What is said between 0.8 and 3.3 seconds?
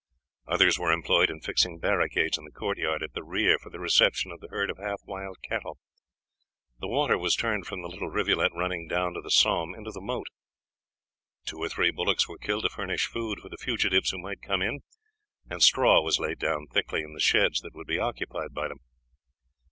employed in fixing barricades in the court yard at the